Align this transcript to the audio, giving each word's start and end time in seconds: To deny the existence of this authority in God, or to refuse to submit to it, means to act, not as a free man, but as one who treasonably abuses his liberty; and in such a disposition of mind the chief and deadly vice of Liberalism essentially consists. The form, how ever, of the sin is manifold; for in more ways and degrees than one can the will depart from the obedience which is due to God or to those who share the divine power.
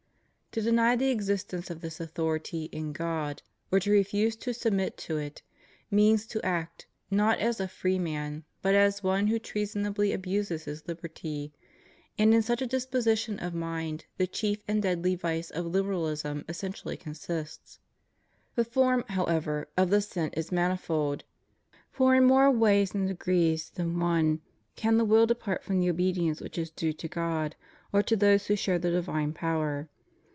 To 0.53 0.59
deny 0.59 0.97
the 0.97 1.07
existence 1.11 1.69
of 1.69 1.79
this 1.79 2.01
authority 2.01 2.65
in 2.73 2.91
God, 2.91 3.41
or 3.71 3.79
to 3.79 3.89
refuse 3.89 4.35
to 4.35 4.53
submit 4.53 4.97
to 4.97 5.15
it, 5.15 5.41
means 5.89 6.27
to 6.27 6.45
act, 6.45 6.87
not 7.09 7.39
as 7.39 7.61
a 7.61 7.69
free 7.69 7.97
man, 7.97 8.43
but 8.61 8.75
as 8.75 9.01
one 9.01 9.27
who 9.27 9.39
treasonably 9.39 10.11
abuses 10.11 10.65
his 10.65 10.85
liberty; 10.89 11.53
and 12.17 12.33
in 12.33 12.41
such 12.41 12.61
a 12.61 12.67
disposition 12.67 13.39
of 13.39 13.53
mind 13.53 14.05
the 14.17 14.27
chief 14.27 14.57
and 14.67 14.81
deadly 14.81 15.15
vice 15.15 15.51
of 15.51 15.65
Liberalism 15.67 16.43
essentially 16.49 16.97
consists. 16.97 17.79
The 18.55 18.65
form, 18.65 19.05
how 19.07 19.23
ever, 19.23 19.69
of 19.77 19.89
the 19.89 20.01
sin 20.01 20.31
is 20.33 20.51
manifold; 20.51 21.23
for 21.89 22.13
in 22.13 22.25
more 22.25 22.51
ways 22.51 22.93
and 22.93 23.07
degrees 23.07 23.69
than 23.69 23.97
one 24.01 24.41
can 24.75 24.97
the 24.97 25.05
will 25.05 25.25
depart 25.27 25.63
from 25.63 25.79
the 25.79 25.89
obedience 25.89 26.41
which 26.41 26.57
is 26.57 26.71
due 26.71 26.91
to 26.91 27.07
God 27.07 27.55
or 27.93 28.03
to 28.03 28.17
those 28.17 28.47
who 28.47 28.57
share 28.57 28.79
the 28.79 28.91
divine 28.91 29.31
power. 29.31 29.87